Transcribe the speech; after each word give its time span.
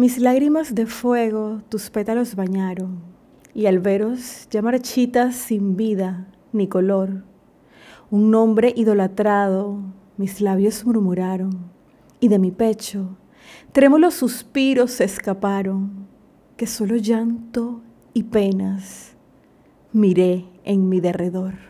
Mis 0.00 0.16
lágrimas 0.16 0.74
de 0.74 0.86
fuego 0.86 1.60
tus 1.68 1.90
pétalos 1.90 2.34
bañaron, 2.34 3.02
y 3.52 3.66
al 3.66 3.80
veros 3.80 4.48
ya 4.50 4.62
marchitas 4.62 5.36
sin 5.36 5.76
vida 5.76 6.26
ni 6.54 6.68
color, 6.68 7.22
un 8.10 8.30
nombre 8.30 8.72
idolatrado 8.74 9.82
mis 10.16 10.40
labios 10.40 10.86
murmuraron, 10.86 11.70
y 12.18 12.28
de 12.28 12.38
mi 12.38 12.50
pecho 12.50 13.18
trémulos 13.72 14.14
suspiros 14.14 14.90
se 14.92 15.04
escaparon, 15.04 16.06
que 16.56 16.66
solo 16.66 16.96
llanto 16.96 17.82
y 18.14 18.22
penas 18.22 19.12
miré 19.92 20.46
en 20.64 20.88
mi 20.88 21.00
derredor. 21.00 21.69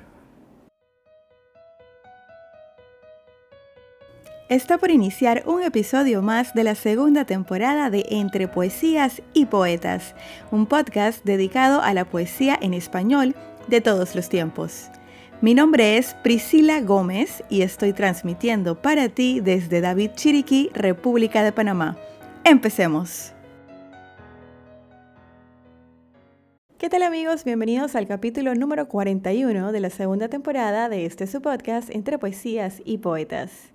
Está 4.51 4.79
por 4.79 4.91
iniciar 4.91 5.45
un 5.47 5.63
episodio 5.63 6.23
más 6.23 6.55
de 6.55 6.65
la 6.65 6.75
segunda 6.75 7.25
temporada 7.25 7.89
de 7.89 8.05
Entre 8.11 8.49
Poesías 8.49 9.23
y 9.33 9.47
Poetas, 9.47 10.17
un 10.51 10.67
podcast 10.67 11.25
dedicado 11.25 11.83
a 11.83 11.95
la 11.95 12.05
poesía 12.05 12.59
en 12.61 12.75
español 12.75 13.37
de 13.69 13.81
todos 13.81 14.17
los 14.17 14.29
tiempos. 14.29 14.91
Mi 15.41 15.55
nombre 15.55 15.99
es 15.99 16.15
Priscila 16.25 16.81
Gómez 16.81 17.45
y 17.49 17.63
estoy 17.63 17.93
transmitiendo 17.93 18.83
para 18.83 19.09
ti 19.09 19.39
desde 19.39 19.81
David 19.81 20.11
Chiriquí, 20.17 20.71
República 20.75 21.45
de 21.45 21.53
Panamá. 21.53 21.97
Empecemos. 22.43 23.33
¿Qué 26.77 26.89
tal 26.89 27.05
amigos? 27.05 27.45
Bienvenidos 27.45 27.95
al 27.95 28.09
capítulo 28.09 28.57
número 28.57 28.89
41 28.89 29.71
de 29.71 29.79
la 29.79 29.91
segunda 29.91 30.27
temporada 30.27 30.89
de 30.89 31.07
este 31.07 31.29
su 31.29 31.41
podcast 31.41 31.89
Entre 31.91 32.19
Poesías 32.19 32.83
y 32.85 32.99
Poetas. 32.99 33.71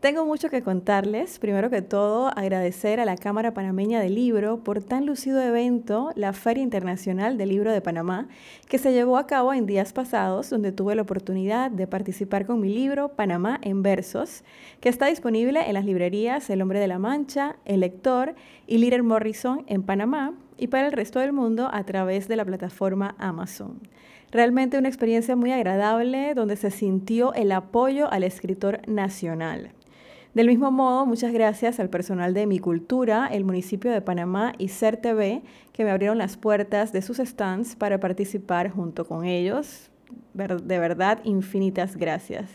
Tengo 0.00 0.24
mucho 0.24 0.48
que 0.48 0.62
contarles. 0.62 1.40
Primero 1.40 1.70
que 1.70 1.82
todo, 1.82 2.28
agradecer 2.28 3.00
a 3.00 3.04
la 3.04 3.16
Cámara 3.16 3.52
Panameña 3.52 4.00
del 4.00 4.14
Libro 4.14 4.62
por 4.62 4.80
tan 4.80 5.06
lucido 5.06 5.42
evento, 5.42 6.12
la 6.14 6.32
Feria 6.32 6.62
Internacional 6.62 7.36
del 7.36 7.48
Libro 7.48 7.72
de 7.72 7.80
Panamá, 7.80 8.28
que 8.68 8.78
se 8.78 8.92
llevó 8.92 9.16
a 9.16 9.26
cabo 9.26 9.52
en 9.52 9.66
días 9.66 9.92
pasados, 9.92 10.50
donde 10.50 10.70
tuve 10.70 10.94
la 10.94 11.02
oportunidad 11.02 11.72
de 11.72 11.88
participar 11.88 12.46
con 12.46 12.60
mi 12.60 12.72
libro 12.72 13.08
Panamá 13.16 13.58
en 13.60 13.82
versos, 13.82 14.44
que 14.80 14.88
está 14.88 15.06
disponible 15.06 15.66
en 15.66 15.74
las 15.74 15.84
librerías 15.84 16.48
El 16.48 16.62
Hombre 16.62 16.78
de 16.78 16.86
la 16.86 17.00
Mancha, 17.00 17.56
El 17.64 17.80
Lector 17.80 18.36
y 18.68 18.78
Líder 18.78 19.02
Morrison 19.02 19.64
en 19.66 19.82
Panamá 19.82 20.32
y 20.56 20.68
para 20.68 20.86
el 20.86 20.92
resto 20.92 21.18
del 21.18 21.32
mundo 21.32 21.70
a 21.72 21.82
través 21.82 22.28
de 22.28 22.36
la 22.36 22.44
plataforma 22.44 23.16
Amazon. 23.18 23.80
Realmente 24.30 24.78
una 24.78 24.88
experiencia 24.88 25.34
muy 25.34 25.50
agradable 25.50 26.34
donde 26.34 26.54
se 26.54 26.70
sintió 26.70 27.34
el 27.34 27.50
apoyo 27.50 28.12
al 28.12 28.22
escritor 28.22 28.86
nacional. 28.86 29.72
Del 30.34 30.46
mismo 30.46 30.70
modo, 30.70 31.06
muchas 31.06 31.32
gracias 31.32 31.80
al 31.80 31.88
personal 31.88 32.34
de 32.34 32.46
Mi 32.46 32.58
Cultura, 32.58 33.28
el 33.32 33.44
municipio 33.44 33.90
de 33.90 34.02
Panamá 34.02 34.52
y 34.58 34.68
CERTV, 34.68 35.42
que 35.72 35.84
me 35.84 35.90
abrieron 35.90 36.18
las 36.18 36.36
puertas 36.36 36.92
de 36.92 37.00
sus 37.00 37.16
stands 37.16 37.74
para 37.76 37.98
participar 37.98 38.70
junto 38.70 39.06
con 39.06 39.24
ellos. 39.24 39.90
De 40.34 40.78
verdad, 40.78 41.20
infinitas 41.24 41.96
gracias. 41.96 42.50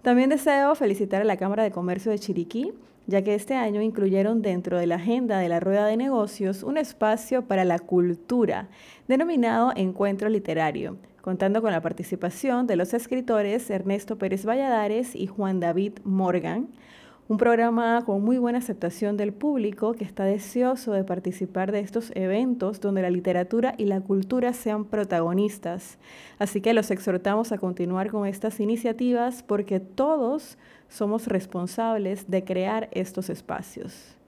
También 0.00 0.30
deseo 0.30 0.74
felicitar 0.74 1.20
a 1.20 1.24
la 1.24 1.36
Cámara 1.36 1.62
de 1.62 1.70
Comercio 1.70 2.10
de 2.10 2.18
Chiriquí, 2.18 2.72
ya 3.06 3.22
que 3.22 3.34
este 3.34 3.54
año 3.54 3.82
incluyeron 3.82 4.40
dentro 4.40 4.78
de 4.78 4.86
la 4.86 4.94
agenda 4.94 5.38
de 5.38 5.48
la 5.48 5.60
Rueda 5.60 5.86
de 5.86 5.98
Negocios 5.98 6.62
un 6.62 6.78
espacio 6.78 7.46
para 7.46 7.64
la 7.64 7.78
cultura, 7.78 8.68
denominado 9.06 9.72
Encuentro 9.76 10.28
Literario, 10.28 10.96
contando 11.20 11.60
con 11.60 11.72
la 11.72 11.82
participación 11.82 12.66
de 12.66 12.76
los 12.76 12.94
escritores 12.94 13.68
Ernesto 13.70 14.16
Pérez 14.16 14.46
Valladares 14.46 15.14
y 15.14 15.26
Juan 15.26 15.60
David 15.60 15.98
Morgan, 16.04 16.68
un 17.32 17.38
programa 17.38 18.02
con 18.04 18.22
muy 18.22 18.36
buena 18.36 18.58
aceptación 18.58 19.16
del 19.16 19.32
público 19.32 19.94
que 19.94 20.04
está 20.04 20.24
deseoso 20.24 20.92
de 20.92 21.02
participar 21.02 21.72
de 21.72 21.80
estos 21.80 22.12
eventos 22.14 22.78
donde 22.78 23.00
la 23.00 23.08
literatura 23.08 23.74
y 23.78 23.86
la 23.86 24.02
cultura 24.02 24.52
sean 24.52 24.84
protagonistas. 24.84 25.96
Así 26.38 26.60
que 26.60 26.74
los 26.74 26.90
exhortamos 26.90 27.50
a 27.50 27.56
continuar 27.56 28.10
con 28.10 28.26
estas 28.26 28.60
iniciativas 28.60 29.42
porque 29.42 29.80
todos 29.80 30.58
somos 30.90 31.26
responsables 31.26 32.30
de 32.30 32.44
crear 32.44 32.90
estos 32.92 33.30
espacios. 33.30 34.21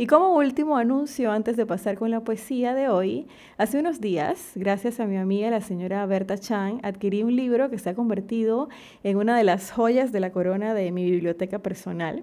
Y 0.00 0.06
como 0.06 0.36
último 0.36 0.76
anuncio, 0.76 1.32
antes 1.32 1.56
de 1.56 1.66
pasar 1.66 1.98
con 1.98 2.12
la 2.12 2.20
poesía 2.20 2.72
de 2.72 2.88
hoy, 2.88 3.26
hace 3.56 3.80
unos 3.80 4.00
días, 4.00 4.52
gracias 4.54 5.00
a 5.00 5.06
mi 5.06 5.16
amiga 5.16 5.50
la 5.50 5.60
señora 5.60 6.06
Berta 6.06 6.38
Chang, 6.38 6.78
adquirí 6.84 7.24
un 7.24 7.34
libro 7.34 7.68
que 7.68 7.80
se 7.80 7.90
ha 7.90 7.94
convertido 7.96 8.68
en 9.02 9.16
una 9.16 9.36
de 9.36 9.42
las 9.42 9.72
joyas 9.72 10.12
de 10.12 10.20
la 10.20 10.30
corona 10.30 10.72
de 10.72 10.92
mi 10.92 11.10
biblioteca 11.10 11.58
personal. 11.58 12.22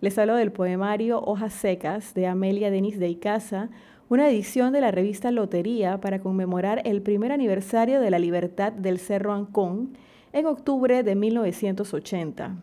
Les 0.00 0.16
hablo 0.18 0.36
del 0.36 0.52
poemario 0.52 1.20
Hojas 1.20 1.52
Secas 1.52 2.14
de 2.14 2.28
Amelia 2.28 2.70
Denis 2.70 2.96
de 2.96 3.08
Icaza, 3.08 3.70
una 4.08 4.28
edición 4.30 4.72
de 4.72 4.82
la 4.82 4.92
revista 4.92 5.32
Lotería 5.32 6.00
para 6.00 6.20
conmemorar 6.20 6.80
el 6.84 7.02
primer 7.02 7.32
aniversario 7.32 8.00
de 8.00 8.10
la 8.12 8.20
libertad 8.20 8.70
del 8.70 9.00
Cerro 9.00 9.32
Ancón 9.32 9.98
en 10.32 10.46
octubre 10.46 11.02
de 11.02 11.16
1980. 11.16 12.54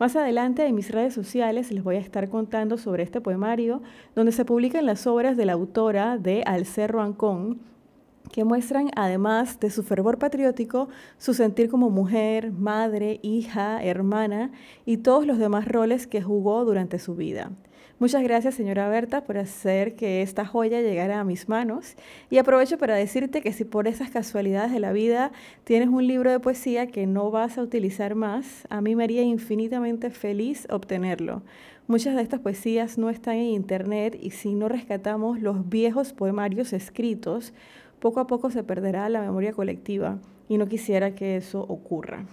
Más 0.00 0.16
adelante 0.16 0.64
en 0.64 0.74
mis 0.74 0.90
redes 0.90 1.12
sociales 1.12 1.70
les 1.70 1.84
voy 1.84 1.96
a 1.96 1.98
estar 1.98 2.30
contando 2.30 2.78
sobre 2.78 3.02
este 3.02 3.20
poemario, 3.20 3.82
donde 4.14 4.32
se 4.32 4.46
publican 4.46 4.86
las 4.86 5.06
obras 5.06 5.36
de 5.36 5.44
la 5.44 5.52
autora 5.52 6.16
de 6.16 6.42
Al 6.46 6.64
Cerro 6.64 7.02
Ancón, 7.02 7.60
que 8.32 8.44
muestran, 8.44 8.90
además 8.96 9.60
de 9.60 9.68
su 9.68 9.82
fervor 9.82 10.18
patriótico, 10.18 10.88
su 11.18 11.34
sentir 11.34 11.68
como 11.68 11.90
mujer, 11.90 12.50
madre, 12.50 13.20
hija, 13.22 13.84
hermana 13.84 14.52
y 14.86 14.96
todos 14.96 15.26
los 15.26 15.36
demás 15.36 15.68
roles 15.68 16.06
que 16.06 16.22
jugó 16.22 16.64
durante 16.64 16.98
su 16.98 17.14
vida. 17.14 17.50
Muchas 18.00 18.22
gracias, 18.22 18.54
señora 18.54 18.88
Berta, 18.88 19.24
por 19.24 19.36
hacer 19.36 19.94
que 19.94 20.22
esta 20.22 20.46
joya 20.46 20.80
llegara 20.80 21.20
a 21.20 21.24
mis 21.24 21.50
manos. 21.50 21.96
Y 22.30 22.38
aprovecho 22.38 22.78
para 22.78 22.94
decirte 22.94 23.42
que 23.42 23.52
si 23.52 23.66
por 23.66 23.86
esas 23.86 24.08
casualidades 24.08 24.72
de 24.72 24.80
la 24.80 24.92
vida 24.92 25.32
tienes 25.64 25.90
un 25.90 26.06
libro 26.06 26.30
de 26.30 26.40
poesía 26.40 26.86
que 26.86 27.06
no 27.06 27.30
vas 27.30 27.58
a 27.58 27.62
utilizar 27.62 28.14
más, 28.14 28.66
a 28.70 28.80
mí 28.80 28.96
me 28.96 29.04
haría 29.04 29.20
infinitamente 29.20 30.08
feliz 30.08 30.66
obtenerlo. 30.70 31.42
Muchas 31.88 32.16
de 32.16 32.22
estas 32.22 32.40
poesías 32.40 32.96
no 32.96 33.10
están 33.10 33.34
en 33.34 33.48
internet 33.48 34.18
y 34.18 34.30
si 34.30 34.54
no 34.54 34.70
rescatamos 34.70 35.42
los 35.42 35.68
viejos 35.68 36.14
poemarios 36.14 36.72
escritos, 36.72 37.52
poco 37.98 38.20
a 38.20 38.26
poco 38.26 38.50
se 38.50 38.64
perderá 38.64 39.10
la 39.10 39.20
memoria 39.20 39.52
colectiva 39.52 40.16
y 40.48 40.56
no 40.56 40.68
quisiera 40.68 41.14
que 41.14 41.36
eso 41.36 41.60
ocurra. 41.68 42.24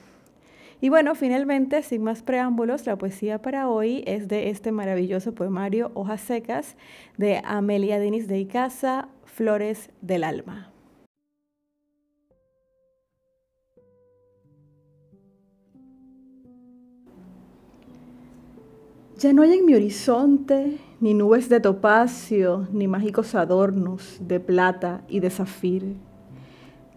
Y 0.79 0.89
bueno, 0.89 1.15
finalmente, 1.15 1.81
sin 1.81 2.03
más 2.03 2.21
preámbulos, 2.21 2.85
la 2.85 2.97
poesía 2.97 3.41
para 3.41 3.67
hoy 3.67 4.03
es 4.05 4.27
de 4.27 4.49
este 4.49 4.71
maravilloso 4.71 5.33
poemario 5.33 5.91
Hojas 5.95 6.21
Secas 6.21 6.75
de 7.17 7.41
Amelia 7.43 7.99
Denis 7.99 8.27
de 8.27 8.39
Icaza, 8.39 9.07
Flores 9.25 9.89
del 10.01 10.23
Alma. 10.23 10.71
Ya 19.17 19.33
no 19.33 19.41
hay 19.41 19.53
en 19.53 19.65
mi 19.65 19.73
horizonte 19.73 20.77
ni 20.99 21.15
nubes 21.15 21.49
de 21.49 21.59
topacio, 21.59 22.67
ni 22.71 22.87
mágicos 22.87 23.33
adornos 23.33 24.19
de 24.19 24.39
plata 24.39 25.01
y 25.07 25.21
de 25.21 25.31
zafir. 25.31 25.95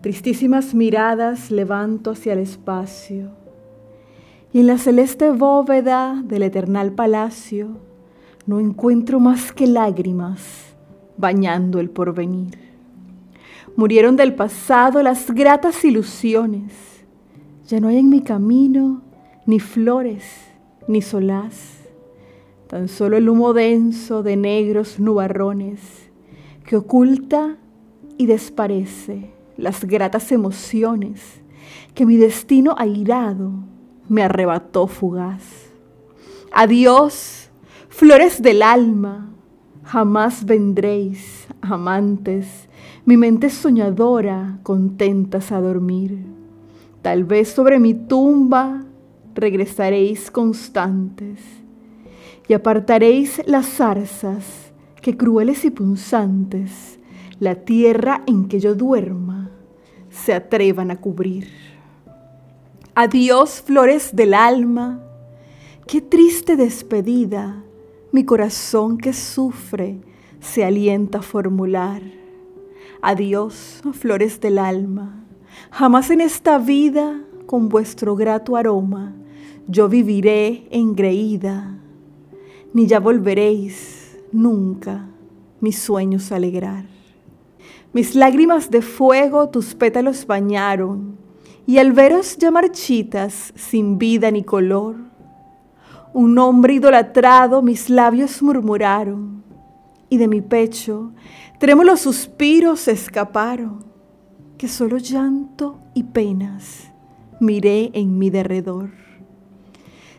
Tristísimas 0.03 0.75
miradas 0.75 1.51
levanto 1.51 2.11
hacia 2.11 2.35
el 2.35 2.41
espacio 2.41 3.40
y 4.53 4.61
en 4.61 4.67
la 4.67 4.79
celeste 4.79 5.31
bóveda 5.31 6.23
del 6.25 6.43
eternal 6.43 6.93
palacio 6.93 7.79
no 8.47 8.59
encuentro 8.59 9.21
más 9.21 9.53
que 9.53 9.67
lágrimas 9.67 10.75
bañando 11.17 11.79
el 11.79 11.91
porvenir. 11.91 12.59
Murieron 13.77 14.17
del 14.17 14.35
pasado 14.35 15.03
las 15.03 15.31
gratas 15.31 15.85
ilusiones. 15.85 16.73
Ya 17.69 17.79
no 17.79 17.89
hay 17.89 17.99
en 17.99 18.09
mi 18.09 18.23
camino 18.23 19.03
ni 19.47 19.61
flores 19.61 20.25
ni 20.89 21.03
solaz, 21.03 21.87
tan 22.67 22.89
solo 22.89 23.17
el 23.17 23.29
humo 23.29 23.53
denso 23.53 24.25
de 24.25 24.37
negros 24.37 24.99
nubarrones 24.99 25.81
que 26.65 26.77
oculta 26.77 27.57
y 28.17 28.27
desparece 28.27 29.31
las 29.57 29.85
gratas 29.85 30.33
emociones 30.33 31.43
que 31.95 32.07
mi 32.07 32.17
destino 32.17 32.75
airado 32.77 33.70
me 34.11 34.25
arrebató 34.25 34.89
fugaz. 34.89 35.71
Adiós, 36.53 37.49
flores 37.89 38.43
del 38.43 38.61
alma, 38.63 39.31
jamás 39.85 40.45
vendréis, 40.45 41.47
amantes, 41.61 42.69
mi 43.05 43.17
mente 43.17 43.51
soñadora, 43.51 44.59
contentas 44.65 45.53
a 45.53 45.61
dormir. 45.61 46.27
Tal 47.03 47.23
vez 47.23 47.51
sobre 47.51 47.79
mi 47.79 47.95
tumba 47.95 48.85
regresaréis 49.35 50.31
constantes 50.33 51.39
y 52.49 52.53
apartaréis 52.53 53.41
las 53.47 53.67
zarzas 53.67 54.73
que 55.01 55.17
crueles 55.17 55.65
y 55.65 55.71
punzantes 55.71 56.99
la 57.39 57.55
tierra 57.55 58.23
en 58.27 58.49
que 58.49 58.59
yo 58.59 58.75
duerma 58.75 59.51
se 60.11 60.35
atrevan 60.35 60.91
a 60.91 61.01
cubrir. 61.01 61.60
Adiós, 63.03 63.63
flores 63.63 64.15
del 64.15 64.35
alma. 64.35 65.03
Qué 65.87 66.03
triste 66.03 66.55
despedida, 66.57 67.65
mi 68.13 68.27
corazón 68.27 68.99
que 68.99 69.15
sufre 69.15 70.03
se 70.39 70.65
alienta 70.65 71.21
a 71.21 71.23
formular. 71.23 72.03
Adiós, 73.01 73.81
flores 73.95 74.39
del 74.39 74.59
alma, 74.59 75.25
jamás 75.71 76.11
en 76.11 76.21
esta 76.21 76.59
vida 76.59 77.25
con 77.47 77.71
vuestro 77.71 78.17
grato 78.17 78.55
aroma 78.55 79.15
yo 79.67 79.89
viviré 79.89 80.69
engreída, 80.71 81.79
ni 82.75 82.87
ya 82.87 83.01
volveréis 83.01 84.19
nunca 84.31 85.09
mis 85.59 85.79
sueños 85.79 86.33
a 86.33 86.37
alegrar. 86.37 86.85
Mis 87.95 88.15
lágrimas 88.15 88.71
de 88.71 88.83
fuego 88.83 89.49
tus 89.49 89.75
pétalos 89.75 90.27
bañaron, 90.27 91.30
y 91.67 91.79
al 91.79 91.93
veros 91.93 92.37
ya 92.39 92.51
marchitas, 92.51 93.53
sin 93.55 93.99
vida 93.99 94.31
ni 94.31 94.43
color, 94.43 94.97
un 96.13 96.35
nombre 96.35 96.75
idolatrado 96.75 97.63
mis 97.63 97.89
labios 97.89 98.43
murmuraron, 98.43 99.45
y 100.09 100.17
de 100.17 100.27
mi 100.27 100.41
pecho 100.41 101.13
trémulos 101.59 102.01
suspiros 102.01 102.89
escaparon, 102.89 103.85
que 104.59 104.69
solo 104.69 104.99
llanto 104.99 105.79
y 105.95 106.03
penas 106.03 106.91
miré 107.41 107.91
en 107.95 108.19
mi 108.19 108.29
derredor. 108.29 108.91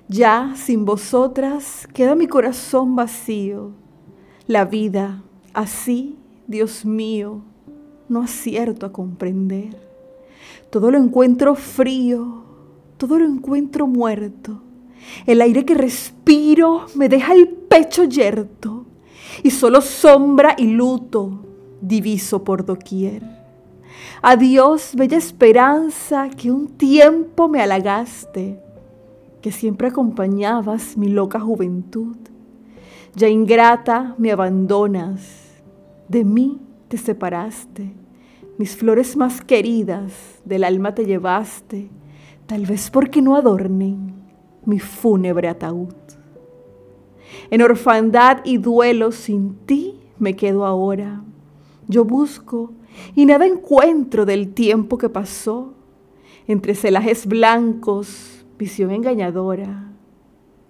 Ya 0.07 0.53
sin 0.55 0.85
vosotras 0.85 1.88
queda 1.93 2.15
mi 2.15 2.27
corazón 2.27 2.95
vacío, 2.95 3.71
la 4.47 4.65
vida 4.65 5.23
así, 5.53 6.17
Dios 6.47 6.85
mío, 6.85 7.41
no 8.09 8.21
acierto 8.21 8.85
a 8.85 8.91
comprender. 8.91 9.90
Todo 10.69 10.91
lo 10.91 10.97
encuentro 10.97 11.55
frío, 11.55 12.43
todo 12.97 13.19
lo 13.19 13.25
encuentro 13.25 13.88
muerto. 13.88 14.61
El 15.25 15.41
aire 15.41 15.65
que 15.65 15.73
respiro 15.73 16.85
me 16.95 17.09
deja 17.09 17.33
el 17.33 17.49
pecho 17.49 18.03
yerto 18.03 18.85
y 19.43 19.51
solo 19.51 19.81
sombra 19.81 20.55
y 20.57 20.67
luto 20.67 21.39
diviso 21.81 22.43
por 22.43 22.65
doquier. 22.65 23.23
Adiós, 24.21 24.91
bella 24.95 25.17
esperanza 25.17 26.29
que 26.29 26.51
un 26.51 26.67
tiempo 26.67 27.47
me 27.47 27.61
halagaste, 27.61 28.59
que 29.41 29.51
siempre 29.51 29.88
acompañabas 29.88 30.95
mi 30.95 31.09
loca 31.09 31.39
juventud. 31.39 32.15
Ya 33.15 33.27
ingrata 33.27 34.15
me 34.17 34.31
abandonas, 34.31 35.21
de 36.07 36.23
mí 36.23 36.59
te 36.88 36.97
separaste, 36.97 37.93
mis 38.61 38.77
flores 38.77 39.17
más 39.17 39.41
queridas 39.41 40.13
del 40.45 40.63
alma 40.63 40.93
te 40.93 41.03
llevaste, 41.03 41.89
tal 42.45 42.67
vez 42.67 42.91
porque 42.91 43.19
no 43.19 43.35
adornen 43.35 44.13
mi 44.65 44.77
fúnebre 44.77 45.47
ataúd. 45.47 45.95
En 47.49 47.63
orfandad 47.63 48.45
y 48.45 48.59
duelo 48.59 49.11
sin 49.13 49.55
ti 49.65 49.99
me 50.19 50.35
quedo 50.35 50.63
ahora. 50.63 51.23
Yo 51.87 52.05
busco 52.05 52.71
y 53.15 53.25
nada 53.25 53.47
encuentro 53.47 54.27
del 54.27 54.53
tiempo 54.53 54.99
que 54.99 55.09
pasó. 55.09 55.73
Entre 56.45 56.75
celajes 56.75 57.25
blancos, 57.25 58.45
visión 58.59 58.91
engañadora, 58.91 59.91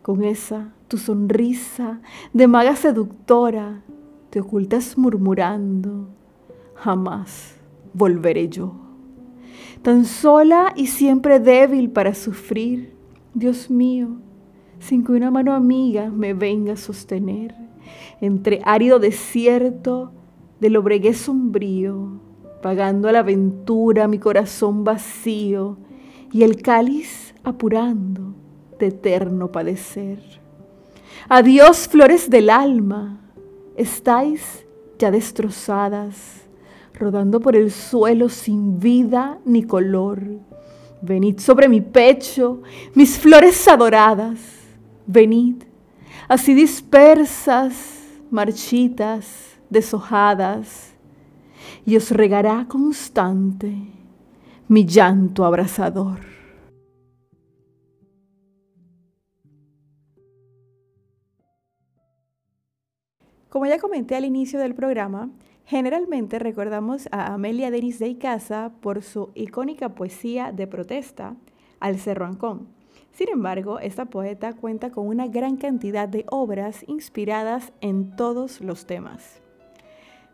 con 0.02 0.24
esa 0.24 0.72
tu 0.88 0.98
sonrisa 0.98 2.00
de 2.32 2.48
maga 2.48 2.78
seductora, 2.78 3.84
te 4.30 4.40
ocultas 4.40 4.98
murmurando, 4.98 6.08
jamás 6.76 7.60
volveré 7.94 8.50
yo. 8.50 8.74
Tan 9.82 10.06
sola 10.06 10.74
y 10.76 10.88
siempre 10.88 11.40
débil 11.40 11.90
para 11.90 12.14
sufrir, 12.14 12.94
Dios 13.34 13.70
mío, 13.70 14.18
sin 14.80 15.04
que 15.04 15.12
una 15.12 15.32
mano 15.32 15.54
amiga 15.54 16.10
me 16.10 16.34
venga 16.34 16.74
a 16.74 16.78
sostener, 16.78 17.56
entre 18.20 18.62
árido 18.64 19.00
desierto 19.00 20.12
de 20.60 20.70
lobregué 20.70 21.14
sombrío, 21.14 22.20
pagando 22.62 23.10
a 23.10 23.12
la 23.12 23.20
aventura 23.20 24.08
mi 24.08 24.20
corazón 24.20 24.84
vacío 24.84 25.78
y 26.32 26.44
el 26.44 26.62
cáliz 26.62 27.34
apurando 27.44 28.36
de 28.80 28.88
eterno 28.88 29.52
padecer. 29.52 30.20
Adiós, 31.28 31.88
flores 31.88 32.30
del 32.30 32.50
alma, 32.50 33.20
estáis 33.76 34.66
ya 35.00 35.12
destrozadas, 35.12 36.41
rodando 37.02 37.40
por 37.40 37.56
el 37.56 37.72
suelo 37.72 38.30
sin 38.30 38.80
vida 38.80 39.40
ni 39.44 39.64
color. 39.64 40.22
Venid 41.02 41.40
sobre 41.40 41.68
mi 41.68 41.82
pecho, 41.82 42.62
mis 42.94 43.18
flores 43.18 43.68
adoradas, 43.68 44.40
venid, 45.08 45.64
así 46.28 46.54
dispersas, 46.54 47.74
marchitas, 48.30 49.58
deshojadas, 49.70 50.94
y 51.86 51.98
os 51.98 52.12
regará 52.12 52.68
constante 52.68 53.74
mi 54.68 54.86
llanto 54.86 55.44
abrasador. 55.44 56.20
Como 63.50 63.66
ya 63.66 63.80
comenté 63.80 64.16
al 64.16 64.24
inicio 64.24 64.60
del 64.60 64.76
programa, 64.76 65.30
generalmente 65.72 66.38
recordamos 66.38 67.08
a 67.14 67.34
Amelia 67.34 67.72
Denis 67.72 67.98
de 67.98 68.10
Icaza 68.10 68.74
por 68.82 69.02
su 69.02 69.30
icónica 69.36 69.96
poesía 69.96 70.52
de 70.52 70.68
protesta, 70.68 71.38
Al 71.80 71.98
Cerro 71.98 72.26
Ancón. 72.26 72.68
Sin 73.14 73.30
embargo, 73.30 73.80
esta 73.80 74.04
poeta 74.04 74.52
cuenta 74.52 74.92
con 74.92 75.08
una 75.08 75.28
gran 75.28 75.56
cantidad 75.56 76.10
de 76.10 76.26
obras 76.30 76.84
inspiradas 76.90 77.72
en 77.80 78.18
todos 78.18 78.60
los 78.60 78.86
temas. 78.86 79.42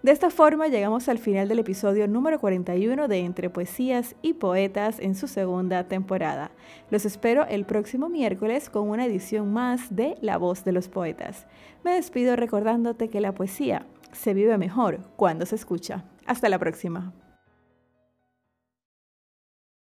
De 0.02 0.12
esta 0.12 0.32
forma 0.32 0.70
llegamos 0.70 1.08
al 1.08 1.20
final 1.20 1.48
del 1.48 1.60
episodio 1.60 2.08
número 2.08 2.40
41 2.40 3.08
de 3.08 3.20
Entre 3.20 3.52
Poesías 3.52 4.16
y 4.24 4.34
Poetas 4.34 5.00
en 5.00 5.14
su 5.14 5.28
segunda 5.28 5.84
temporada. 5.88 6.50
Los 6.90 7.06
espero 7.06 7.46
el 7.46 7.66
próximo 7.66 8.10
miércoles 8.10 8.72
con 8.72 8.90
una 8.90 9.06
edición 9.06 9.54
más 9.54 9.96
de 9.96 10.16
La 10.22 10.38
voz 10.38 10.64
de 10.64 10.72
los 10.72 10.88
poetas. 10.88 11.46
Me 11.84 11.94
despido 11.94 12.36
recordándote 12.36 13.10
que 13.10 13.22
la 13.22 13.34
poesía 13.34 13.86
se 14.12 14.34
vive 14.34 14.58
mejor 14.58 15.00
cuando 15.16 15.46
se 15.46 15.56
escucha. 15.56 16.04
Hasta 16.26 16.50
la 16.50 16.60
próxima. 16.60 17.14